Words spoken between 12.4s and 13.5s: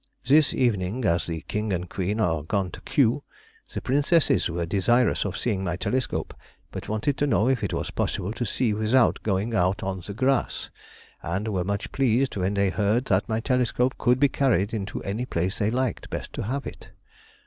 they heard that my